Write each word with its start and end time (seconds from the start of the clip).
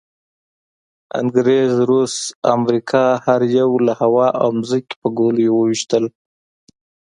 انګریز، 1.19 1.73
روس، 1.89 2.15
امریکې 2.55 3.05
هر 3.25 3.41
یوه 3.57 3.77
له 3.87 3.93
هوا 4.01 4.27
او 4.43 4.49
ځمکې 4.69 4.95
په 5.01 5.07
ګولیو 5.17 5.51
وویشتلو. 5.55 6.09